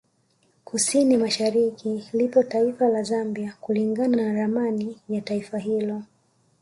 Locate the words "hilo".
5.57-6.03